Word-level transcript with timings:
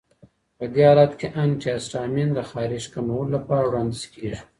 په 0.57 0.65
دې 0.73 0.81
حالت 0.89 1.11
کې 1.19 1.27
انټي 1.41 1.69
هسټامین 1.75 2.29
د 2.33 2.39
خارښ 2.49 2.85
کمولو 2.93 3.33
لپاره 3.35 3.65
وړاندیز 3.67 4.03
کېږي. 4.13 4.39